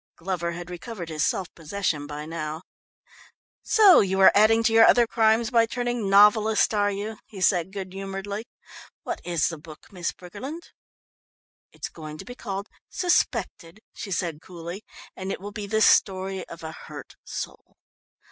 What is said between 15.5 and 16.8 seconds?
be the Story of a